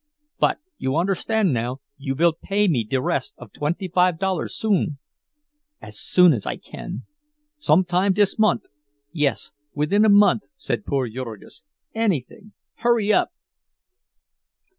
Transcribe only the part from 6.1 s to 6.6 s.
as I